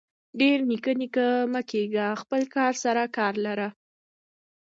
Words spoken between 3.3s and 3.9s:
لره.